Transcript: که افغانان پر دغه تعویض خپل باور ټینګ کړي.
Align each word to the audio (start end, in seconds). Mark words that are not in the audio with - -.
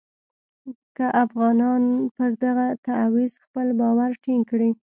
که 0.95 1.05
افغانان 1.23 1.83
پر 2.15 2.31
دغه 2.43 2.67
تعویض 2.87 3.33
خپل 3.43 3.67
باور 3.79 4.11
ټینګ 4.23 4.43
کړي. 4.51 4.69